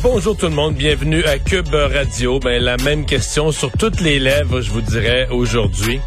[0.00, 2.38] Bonjour tout le monde, bienvenue à Cube Radio.
[2.38, 6.00] Ben, la même question sur toutes les lèvres, je vous dirais, aujourd'hui.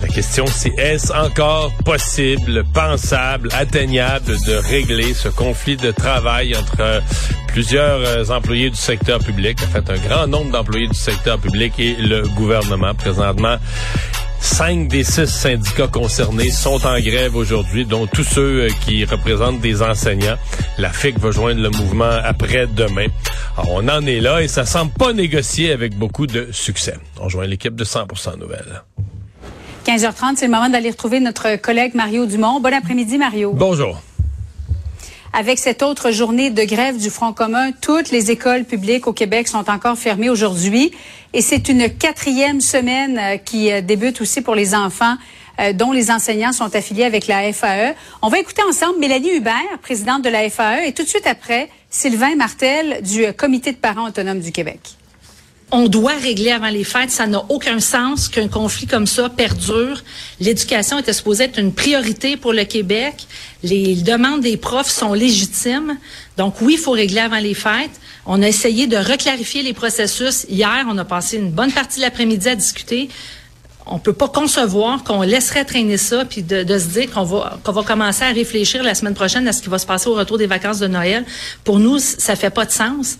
[0.00, 6.80] La question, c'est est-ce encore possible, pensable, atteignable de régler ce conflit de travail entre
[6.80, 7.00] euh,
[7.48, 11.74] plusieurs euh, employés du secteur public, en fait un grand nombre d'employés du secteur public
[11.78, 13.56] et le gouvernement présentement?
[14.40, 19.60] Cinq des six syndicats concernés sont en grève aujourd'hui, dont tous ceux euh, qui représentent
[19.60, 20.36] des enseignants.
[20.78, 23.08] La FIC va joindre le mouvement après-demain.
[23.68, 26.96] On en est là et ça semble pas négocier avec beaucoup de succès.
[27.18, 28.82] On rejoint l'équipe de 100% Nouvelles.
[29.86, 32.60] 15h30, c'est le moment d'aller retrouver notre collègue Mario Dumont.
[32.60, 33.52] Bon après-midi, Mario.
[33.52, 34.00] Bonjour.
[35.32, 39.48] Avec cette autre journée de grève du Front commun, toutes les écoles publiques au Québec
[39.48, 40.92] sont encore fermées aujourd'hui.
[41.32, 45.14] Et c'est une quatrième semaine euh, qui euh, débute aussi pour les enfants
[45.60, 47.94] euh, dont les enseignants sont affiliés avec la FAE.
[48.22, 51.70] On va écouter ensemble Mélanie Hubert, présidente de la FAE, et tout de suite après,
[51.90, 54.96] Sylvain Martel du Comité de parents autonomes du Québec
[55.72, 57.10] on doit régler avant les fêtes.
[57.10, 60.02] Ça n'a aucun sens qu'un conflit comme ça perdure.
[60.40, 63.26] L'éducation était supposée être une priorité pour le Québec.
[63.62, 65.98] Les demandes des profs sont légitimes.
[66.36, 68.00] Donc oui, il faut régler avant les fêtes.
[68.26, 70.46] On a essayé de reclarifier les processus.
[70.48, 73.08] Hier, on a passé une bonne partie de l'après-midi à discuter.
[73.86, 77.72] On peut pas concevoir qu'on laisserait traîner ça puis de, se dire qu'on va qu'on
[77.72, 80.38] va commencer à réfléchir la semaine prochaine à ce qui va se passer au retour
[80.38, 81.24] des vacances de Noël.
[81.64, 83.18] Pour nous, ça fait pas de sens.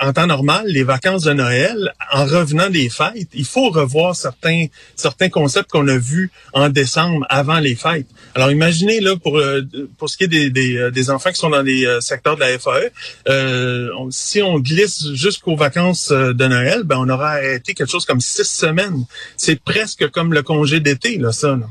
[0.00, 4.66] En temps normal, les vacances de Noël, en revenant des fêtes, il faut revoir certains
[4.96, 8.06] certains concepts qu'on a vus en décembre avant les fêtes.
[8.34, 9.62] Alors imaginez là pour euh,
[9.98, 12.36] pour ce qui est des, des, euh, des enfants qui sont dans les euh, secteurs
[12.36, 12.90] de la FAE,
[13.28, 18.20] euh, si on glisse jusqu'aux vacances de Noël, ben on aura arrêté quelque chose comme
[18.20, 19.04] six semaines.
[19.36, 21.56] C'est presque comme le congé d'été là, ça.
[21.56, 21.66] Là.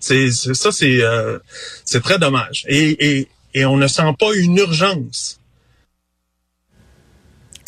[0.00, 1.00] C'est, ça c'est
[1.84, 2.64] c'est très dommage.
[2.68, 5.37] Et, et et on ne sent pas une urgence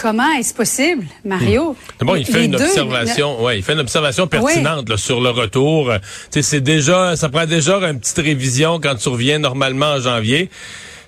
[0.01, 1.77] Comment est-ce possible, Mario?
[2.01, 2.07] Hmm.
[2.07, 5.93] Bon, il fait une observation, ouais, il fait une observation pertinente sur le retour.
[6.31, 10.49] c'est déjà, ça prend déjà une petite révision quand tu reviens normalement en janvier.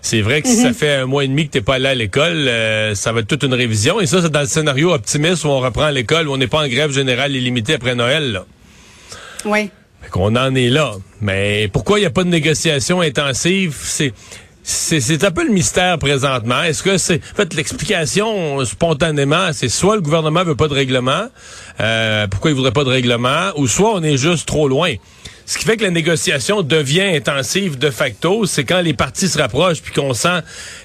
[0.03, 0.75] C'est vrai que si ça mhm.
[0.75, 3.29] fait un mois et demi que t'es pas allé à l'école, euh, ça va être
[3.29, 4.01] toute une révision.
[4.01, 6.63] Et ça, c'est dans le scénario optimiste où on reprend l'école, où on n'est pas
[6.63, 8.33] en grève générale illimitée après Noël.
[8.33, 8.45] Là.
[9.45, 9.71] Oui.
[10.11, 10.95] Qu'on en est là.
[11.21, 13.77] Mais pourquoi il n'y a pas de négociation intensive?
[13.81, 14.13] C'est
[14.63, 16.63] c'est un peu le mystère présentement.
[16.63, 21.27] Est-ce que c'est en fait l'explication spontanément, c'est soit le gouvernement veut pas de règlement,
[21.81, 24.95] euh, pourquoi il voudrait pas de règlement, ou soit on est juste trop loin.
[25.47, 29.39] Ce qui fait que la négociation devient intensive de facto, c'est quand les parties se
[29.39, 30.41] rapprochent puis qu'on sent,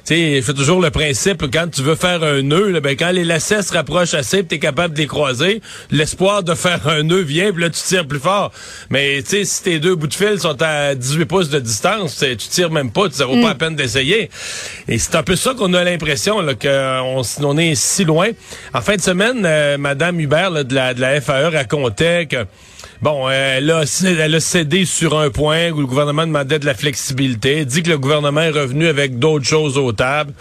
[0.05, 2.95] tu sais, je fais toujours le principe quand tu veux faire un nœud, là, ben
[2.95, 6.87] quand les lacets se rapprochent assez, tu es capable de les croiser, l'espoir de faire
[6.87, 8.51] un nœud vient, puis là tu tires plus fort.
[8.89, 12.17] Mais tu sais, si tes deux bouts de fil sont à 18 pouces de distance,
[12.19, 13.57] tu tires même pas, ça vaut pas la mm.
[13.57, 14.29] peine d'essayer.
[14.87, 18.29] Et c'est un peu ça qu'on a l'impression là qu'on on est si loin.
[18.73, 22.45] En fin de semaine, euh, Madame Hubert de la de la FAE racontait que
[23.01, 26.73] Bon, elle a, elle a cédé sur un point où le gouvernement demandait de la
[26.73, 30.33] flexibilité, dit que le gouvernement est revenu avec d'autres choses aux tables.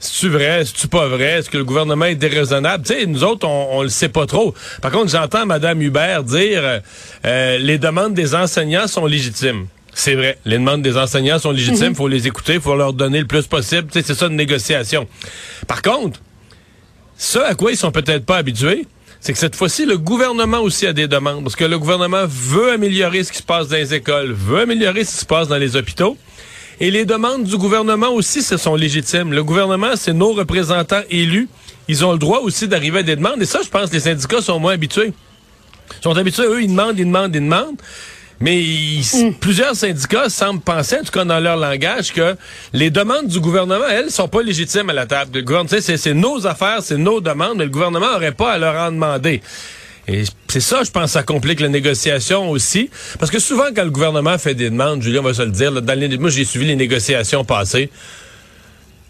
[0.00, 0.64] C'est-tu vrai?
[0.64, 1.38] C'est-tu pas vrai?
[1.38, 2.84] Est-ce que le gouvernement est déraisonnable?
[2.84, 4.54] Tu sais, nous autres, on, on le sait pas trop.
[4.80, 6.80] Par contre, j'entends Mme Hubert dire euh,
[7.24, 9.66] euh, les demandes des enseignants sont légitimes.
[9.94, 10.38] C'est vrai.
[10.44, 11.86] Les demandes des enseignants sont légitimes.
[11.86, 11.96] Il mhm.
[11.96, 12.54] faut les écouter.
[12.54, 13.88] Il faut leur donner le plus possible.
[13.90, 15.08] Tu sais, c'est ça une négociation.
[15.66, 16.20] Par contre,
[17.16, 18.86] ce à quoi ils sont peut-être pas habitués,
[19.20, 21.42] c'est que cette fois-ci, le gouvernement aussi a des demandes.
[21.42, 25.04] Parce que le gouvernement veut améliorer ce qui se passe dans les écoles, veut améliorer
[25.04, 26.16] ce qui se passe dans les hôpitaux.
[26.80, 29.32] Et les demandes du gouvernement aussi, ce sont légitimes.
[29.32, 31.48] Le gouvernement, c'est nos représentants élus.
[31.88, 33.42] Ils ont le droit aussi d'arriver à des demandes.
[33.42, 35.12] Et ça, je pense, les syndicats sont moins habitués.
[35.98, 37.76] Ils sont habitués, eux, ils demandent, ils demandent, ils demandent.
[38.40, 38.62] Mais
[39.14, 39.34] mm.
[39.40, 42.36] plusieurs syndicats semblent penser, en tout cas dans leur langage, que
[42.72, 45.32] les demandes du gouvernement, elles, sont pas légitimes à la table.
[45.34, 48.74] Le gouvernement, c'est nos affaires, c'est nos demandes, mais le gouvernement n'aurait pas à leur
[48.76, 49.42] en demander.
[50.06, 52.88] Et c'est ça, je pense, ça complique la négociation aussi.
[53.18, 55.98] Parce que souvent, quand le gouvernement fait des demandes, Julien va se le dire, dans
[55.98, 57.90] les, moi j'ai suivi les négociations passées,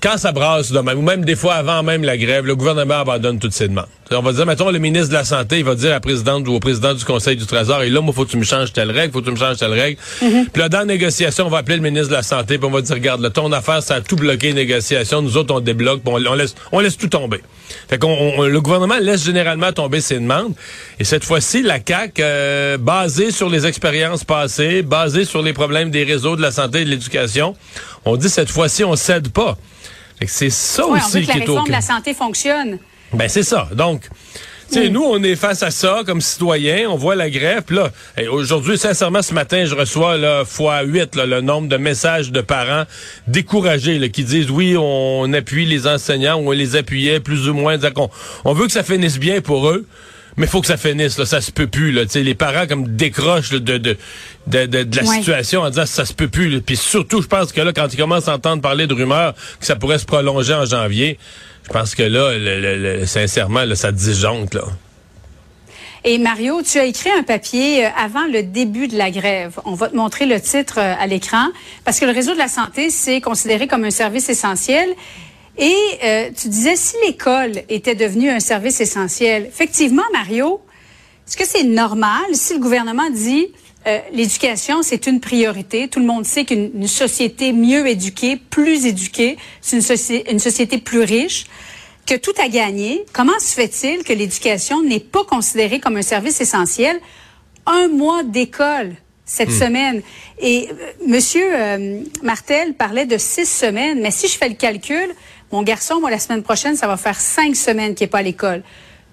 [0.03, 3.53] quand ça brasse, ou même des fois avant même la grève, le gouvernement abandonne toutes
[3.53, 3.87] ses demandes.
[4.10, 6.49] On va dire, mettons, le ministre de la Santé, il va dire à la présidente
[6.49, 8.72] ou au président du Conseil du Trésor, et là, moi, faut que tu me changes
[8.72, 10.00] telle règle, faut que tu me changes telle règle.
[10.22, 10.49] Mm-hmm.
[10.50, 12.70] Puis là, dans la négociation, on va appeler le ministre de la Santé, puis on
[12.70, 15.20] va dire, regarde, là, ton affaire, ça a tout bloqué les négociations.
[15.20, 17.43] Nous autres, on débloque, puis on, on laisse, on laisse tout tomber.
[17.88, 20.55] Fait qu'on, on- le gouvernement laisse généralement tomber ses demandes.
[20.99, 25.90] Et cette fois-ci, la CAQ, euh, basée sur les expériences passées, basée sur les problèmes
[25.90, 27.55] des réseaux de la santé et de l'éducation,
[28.06, 29.58] on dit cette fois-ci, on cède pas.
[30.19, 31.72] Fait que c'est ça Ouais, on aussi veut que la qui est au réforme de
[31.72, 32.78] la santé fonctionne.
[33.12, 33.69] Ben c'est ça.
[33.72, 34.02] Donc,
[34.70, 37.62] tu sais, nous, on est face à ça comme citoyens, on voit la grève.
[37.66, 37.90] puis Là,
[38.31, 42.43] aujourd'hui, sincèrement, ce matin, je reçois là, fois 8 là, le nombre de messages de
[42.43, 42.84] parents
[43.26, 47.55] découragés là, qui disent oui, on appuie les enseignants, ou on les appuyait plus ou
[47.55, 47.78] moins.
[47.78, 48.10] Qu'on-
[48.44, 49.87] on veut que ça finisse bien pour eux.
[50.37, 51.90] Mais faut que ça finisse, là, ça se peut plus.
[51.90, 52.05] Là.
[52.05, 53.96] Tu sais, Les parents comme décrochent là, de, de,
[54.46, 55.16] de, de, la Ouais.
[55.16, 56.49] situation en disant ça se peut plus.
[56.49, 56.60] là.
[56.64, 59.66] Puis surtout, je pense que là, quand ils commencent à entendre parler de rumeurs que
[59.66, 61.19] ça pourrait se prolonger en janvier,
[61.69, 64.55] pense que là, le, le- le- sincèrement, là, ça disjoncte.
[64.55, 64.65] Là.
[66.05, 69.59] Et Mario, tu as écrit un papier euh, avant le début de la grève.
[69.65, 71.49] On va te montrer le titre euh, à l'écran
[71.85, 74.88] parce que le réseau de la santé, c'est considéré comme un service essentiel.
[75.59, 75.75] Et
[76.05, 79.47] euh, tu disais si l'école était devenue un service essentiel.
[79.47, 80.61] Effectivement, Mario,
[81.26, 83.49] est-ce que c'est normal si le gouvernement dit
[83.87, 85.89] euh, l'éducation, c'est une priorité.
[85.89, 90.39] Tout le monde sait qu'une une société mieux éduquée, plus éduquée, c'est une, soci- une
[90.39, 91.47] société plus riche
[92.07, 96.41] que tout a gagné, comment se fait-il que l'éducation n'est pas considérée comme un service
[96.41, 96.99] essentiel?
[97.67, 98.95] Un mois d'école
[99.27, 100.01] cette semaine?
[100.41, 100.75] Et euh,
[101.07, 105.15] Monsieur euh, Martel parlait de six semaines, mais si je fais le calcul,
[105.53, 108.23] mon garçon, moi, la semaine prochaine, ça va faire cinq semaines qu'il n'est pas à
[108.23, 108.63] l'école.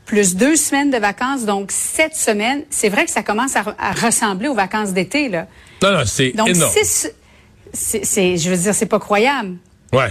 [0.06, 2.63] Plus deux semaines de vacances, donc sept semaines.
[2.69, 5.48] C'est vrai que ça commence à, re- à ressembler aux vacances d'été, là.
[5.81, 6.72] Non, non, c'est Donc, énorme.
[6.72, 7.12] six,
[7.74, 9.56] c'est, c'est- je veux dire, c'est pas croyable.
[9.95, 10.09] Ouais.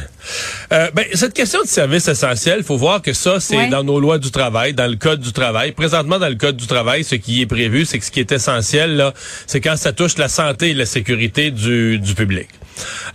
[0.73, 3.69] Euh, ben, cette question de service essentiel, faut voir que ça, c'est Ouais.
[3.69, 5.73] dans nos lois du travail, dans le code du travail.
[5.73, 8.33] Présentement, dans le code du travail, ce qui est prévu, c'est que ce qui est
[8.33, 9.13] essentiel, là,
[9.47, 12.49] c'est quand ça touche la santé et la sécurité du, du public.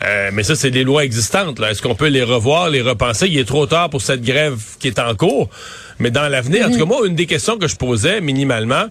[0.05, 1.59] Euh, mais ça, c'est des lois existantes.
[1.59, 1.71] Là.
[1.71, 3.27] Est-ce qu'on peut les revoir, les repenser?
[3.27, 5.49] Il est trop tard pour cette grève qui est en cours.
[5.97, 8.85] Mais dans l'avenir, en tout cas, moi, une des questions que je posais minimalement,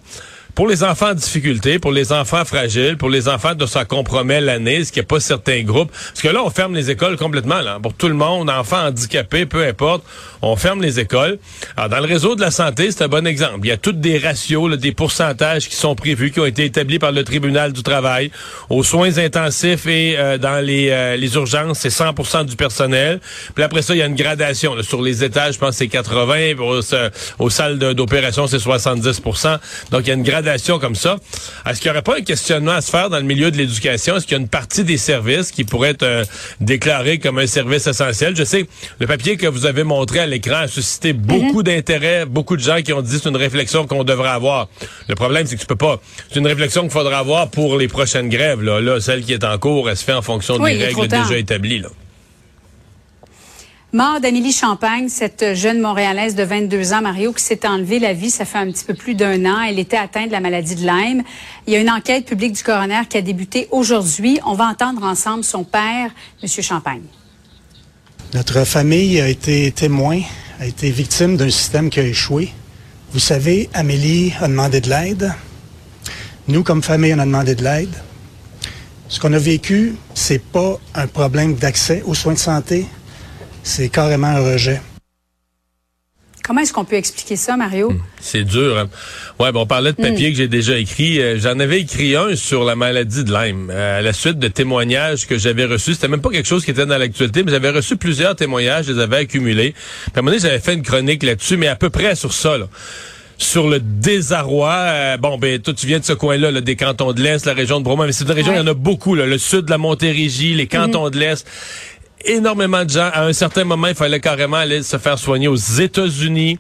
[0.59, 4.41] pour les enfants en difficulté, pour les enfants fragiles, pour les enfants dont ça compromet
[4.41, 5.93] l'année, ce qui a pas certains groupes.
[5.93, 7.61] Parce que là, on ferme les écoles complètement.
[7.61, 10.03] Là, pour tout le monde, enfants handicapés, peu importe,
[10.43, 11.39] on ferme les écoles.
[11.77, 13.61] Alors, dans le réseau de la santé, c'est un bon exemple.
[13.63, 16.65] Il y a toutes des ratios, là, des pourcentages qui sont prévus, qui ont été
[16.65, 18.33] établis par le tribunal du travail.
[18.69, 23.21] Aux soins intensifs et euh, dans les, euh, les urgences, c'est 100 du personnel.
[23.55, 24.75] Puis après ça, il y a une gradation.
[24.75, 24.83] là.
[24.83, 26.35] sur les étages, je pense c'est 80.
[26.35, 26.81] puis Aux,
[27.39, 29.59] aux salles de- d'opération, c'est 70%
[29.93, 30.48] Donc, il y a une gradation
[30.81, 31.17] comme ça.
[31.67, 34.17] Est-ce qu'il n'y aurait pas un questionnement à se faire dans le milieu de l'éducation?
[34.17, 36.25] Est-ce qu'il y a une partie des services qui pourrait être euh,
[36.61, 38.35] déclarée comme un service essentiel?
[38.37, 38.67] Je sais,
[38.99, 42.81] le papier que vous avez montré à l'écran a suscité beaucoup d'intérêt, beaucoup de gens
[42.83, 44.69] qui ont dit c'est une réflexion qu'on devrait avoir.
[45.09, 46.01] Le problème, c'est que tu peux pas.
[46.31, 48.63] C'est une réflexion qu'il faudra avoir pour les prochaines grèves.
[48.63, 51.09] Là, là celle qui est en cours, elle se fait en fonction Oui, des règles
[51.09, 51.81] déjà établies.
[51.81, 51.89] Là.
[53.95, 58.29] Mort d'Amélie Champagne, cette jeune Montréalaise de 22 ans, Mario, qui s'est enlevée la vie,
[58.29, 59.63] ça fait un petit peu plus d'un an.
[59.63, 61.23] Elle était atteinte de la maladie de Lyme.
[61.67, 64.41] Il y a une enquête publique du coroner qui a débuté aujourd'hui.
[64.45, 66.11] On va entendre ensemble son père,
[66.43, 66.49] M.
[66.63, 67.05] Champagne.
[68.35, 70.21] Notre famille a été témoin,
[70.61, 72.53] a été victime d'un système qui a échoué.
[73.13, 75.33] Vous savez, Amélie a demandé de l'aide.
[76.47, 77.95] Nous, comme famille, on a demandé de l'aide.
[79.09, 82.87] Ce qu'on a vécu, c'est pas un problème d'accès aux soins de santé,
[83.63, 84.81] c'est carrément un rejet.
[86.49, 87.93] Comment est-ce qu'on peut expliquer ça, Mario?
[88.23, 88.79] C'est dur.
[88.79, 88.89] Hein?
[89.39, 91.21] Ouais, bon, on parlait de papier que j'ai déjà écrit.
[91.21, 93.69] Euh, J'en avais écrit un sur la maladie de Lyme.
[93.71, 96.71] Euh, à la suite de témoignages que j'avais reçus, c'était même pas quelque chose qui
[96.71, 99.73] était dans l'actualité, mais j'avais reçu plusieurs témoignages, je les avais accumulés.
[99.73, 102.33] Puis à un moment donné, j'avais fait une chronique là-dessus, mais à peu près sur
[102.33, 102.57] ça.
[102.57, 102.67] Là.
[103.37, 107.13] Sur le désarroi, euh, bon ben toi tu viens de ce coin-là, là, des cantons
[107.13, 109.15] de l'Est, la région de Bromont, mais c'est une région, il y en a beaucoup,
[109.15, 111.47] là, le sud de la Montérégie, les cantons de l'Est
[112.25, 113.11] énormément de gens.
[113.13, 116.59] À un certain moment, il fallait carrément aller se faire soigner aux États-Unis.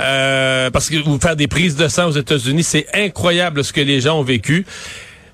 [0.00, 3.82] Euh, parce que vous faire des prises de sang aux États-Unis, c'est incroyable ce que
[3.82, 4.64] les gens ont vécu.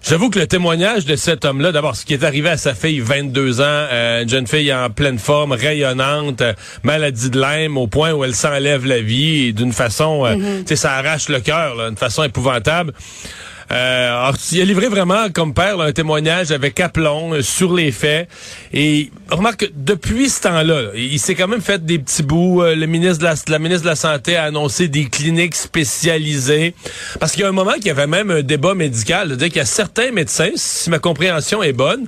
[0.09, 3.01] J'avoue que le témoignage de cet homme-là, d'abord, ce qui est arrivé à sa fille,
[3.01, 6.53] 22 ans, euh, une jeune fille en pleine forme, rayonnante, euh,
[6.85, 10.69] maladie de Lyme, au point où elle s'enlève la vie et d'une façon, euh, tu
[10.69, 12.93] sais, ça arrache le cœur, d'une façon épouvantable.
[13.73, 18.29] Euh, il a livré vraiment, comme père, un témoignage avec aplomb euh, sur les faits.
[18.73, 22.63] Et remarque que depuis ce temps-là, là, il s'est quand même fait des petits bouts.
[22.63, 26.75] Euh, le ministre de la, ministre de la Santé a annoncé des cliniques spécialisées.
[27.19, 29.49] Parce qu'il y a un moment qu'il y avait même un débat médical, de dire
[29.49, 32.07] qu'il y a certains médecins, si ma compréhension est bonne,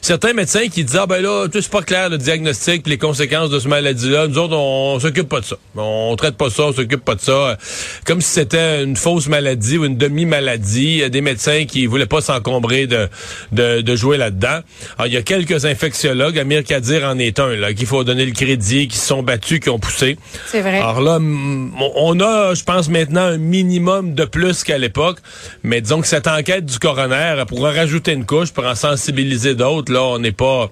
[0.00, 3.50] certains médecins qui disent, ah ben là, tout c'est pas clair le diagnostic les conséquences
[3.50, 4.26] de ce maladie-là.
[4.28, 5.56] Nous autres, on, s'occupe pas de ça.
[5.76, 7.56] On traite pas ça, on s'occupe pas de ça.
[8.04, 10.84] Comme si c'était une fausse maladie ou une demi-maladie.
[10.84, 13.08] Il y a des médecins qui voulaient pas s'encombrer de,
[13.52, 14.60] de, de, jouer là-dedans.
[14.98, 18.26] Alors, il y a quelques infectiologues, Amir Kadir en est un, là, qu'il faut donner
[18.26, 20.16] le crédit, qui se sont battus, qui ont poussé.
[20.46, 20.78] C'est vrai.
[20.78, 25.18] Alors là, on a, je pense, maintenant un minimum de plus qu'à l'époque.
[25.62, 29.89] Mais disons que cette enquête du coroner pourra rajouter une couche pour en sensibiliser d'autres.
[29.90, 30.70] Là, on n'est pas,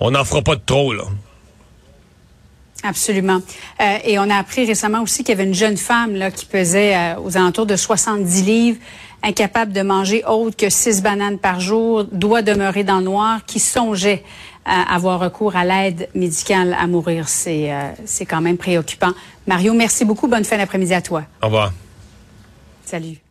[0.00, 1.04] on n'en fera pas de trop, là.
[2.82, 3.40] Absolument.
[3.80, 6.46] Euh, et on a appris récemment aussi qu'il y avait une jeune femme là, qui
[6.46, 8.78] pesait euh, aux alentours de 70 livres,
[9.22, 13.60] incapable de manger autre que six bananes par jour, doit demeurer dans le noir, qui
[13.60, 14.24] songeait
[14.64, 17.28] à avoir recours à l'aide médicale à mourir.
[17.28, 19.12] C'est euh, c'est quand même préoccupant.
[19.46, 20.26] Mario, merci beaucoup.
[20.28, 21.22] Bonne fin d'après-midi à toi.
[21.40, 21.72] Au revoir.
[22.84, 23.21] Salut.